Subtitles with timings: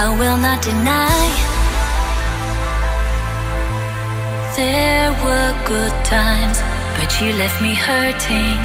[0.00, 1.22] I will not deny.
[4.54, 6.58] There were good times,
[6.96, 8.58] but you left me hurting.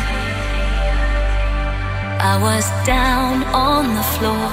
[2.22, 4.48] I was down on the floor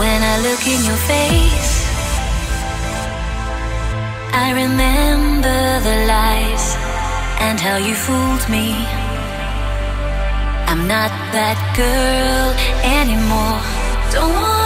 [0.00, 1.74] when I look in your face.
[4.32, 6.66] I remember the lies
[7.44, 8.72] and how you fooled me.
[10.72, 12.48] I'm not that girl
[12.96, 13.60] anymore.
[14.10, 14.63] Don't want